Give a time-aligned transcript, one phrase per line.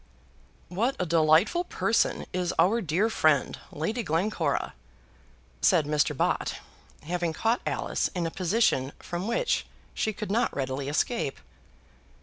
[0.69, 4.73] "What a delightful person is our dear friend, Lady Glencora!"
[5.61, 6.17] said Mr.
[6.17, 6.55] Bott,
[7.03, 11.39] having caught Alice in a position from which she could not readily escape.